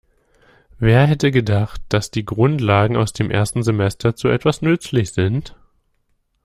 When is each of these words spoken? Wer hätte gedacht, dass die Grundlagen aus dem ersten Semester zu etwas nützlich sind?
Wer 0.79 1.05
hätte 1.05 1.29
gedacht, 1.29 1.79
dass 1.89 2.09
die 2.09 2.25
Grundlagen 2.25 2.97
aus 2.97 3.13
dem 3.13 3.29
ersten 3.29 3.61
Semester 3.61 4.15
zu 4.15 4.29
etwas 4.29 4.63
nützlich 4.63 5.11
sind? 5.11 5.55